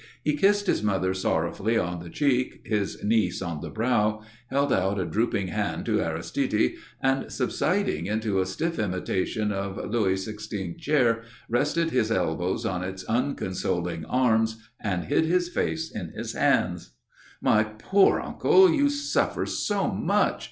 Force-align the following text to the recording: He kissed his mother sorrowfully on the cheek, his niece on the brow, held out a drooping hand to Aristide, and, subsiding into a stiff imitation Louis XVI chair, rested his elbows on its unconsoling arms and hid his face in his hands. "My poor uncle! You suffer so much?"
He 0.23 0.35
kissed 0.35 0.65
his 0.65 0.81
mother 0.81 1.13
sorrowfully 1.13 1.77
on 1.77 1.99
the 1.99 2.09
cheek, 2.09 2.61
his 2.65 3.03
niece 3.03 3.39
on 3.39 3.61
the 3.61 3.69
brow, 3.69 4.23
held 4.49 4.73
out 4.73 4.99
a 4.99 5.05
drooping 5.05 5.49
hand 5.49 5.85
to 5.85 6.01
Aristide, 6.01 6.73
and, 7.03 7.31
subsiding 7.31 8.07
into 8.07 8.39
a 8.39 8.47
stiff 8.47 8.79
imitation 8.79 9.49
Louis 9.49 10.27
XVI 10.27 10.79
chair, 10.79 11.21
rested 11.49 11.91
his 11.91 12.09
elbows 12.11 12.65
on 12.65 12.83
its 12.83 13.03
unconsoling 13.03 14.03
arms 14.05 14.67
and 14.81 15.03
hid 15.05 15.25
his 15.25 15.49
face 15.49 15.91
in 15.91 16.09
his 16.13 16.33
hands. 16.33 16.95
"My 17.39 17.63
poor 17.63 18.19
uncle! 18.19 18.71
You 18.73 18.89
suffer 18.89 19.45
so 19.45 19.87
much?" 19.87 20.39